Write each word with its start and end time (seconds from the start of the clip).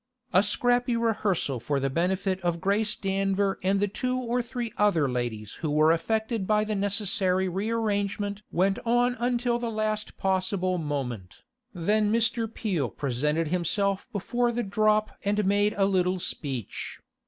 A 0.33 0.41
scrappy 0.41 0.97
rehearsal 0.97 1.59
for 1.59 1.79
the 1.79 1.91
benefit 1.91 2.41
of 2.41 2.59
Grace 2.59 2.95
Danver 2.95 3.59
and 3.61 3.79
the 3.79 3.87
two 3.87 4.17
or 4.17 4.41
three 4.41 4.73
other 4.75 5.07
ladies 5.07 5.59
who 5.61 5.69
were 5.69 5.91
affected 5.91 6.47
by 6.47 6.63
the 6.63 6.73
necessary 6.73 7.47
rearrangement 7.47 8.41
went 8.51 8.79
on 8.83 9.13
until 9.19 9.59
the 9.59 9.69
last 9.69 10.17
possible 10.17 10.79
moment, 10.79 11.43
then 11.71 12.11
Mr. 12.11 12.51
Peel 12.51 12.89
presented 12.89 13.49
himself 13.49 14.07
before 14.11 14.51
the 14.51 14.63
drop 14.63 15.19
and 15.23 15.45
made 15.45 15.75
a 15.77 15.85
little 15.85 16.17
speech. 16.17 16.99